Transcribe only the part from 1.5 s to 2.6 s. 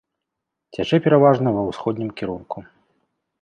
ва ўсходнім кірунку.